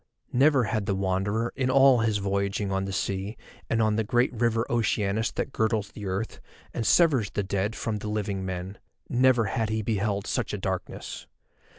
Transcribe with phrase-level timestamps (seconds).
[0.33, 3.37] Never had the Wanderer in all his voyaging on the sea
[3.69, 6.39] and on the great River Oceanus that girdles the earth,
[6.73, 11.27] and severs the dead from the living men—never had he beheld such a darkness.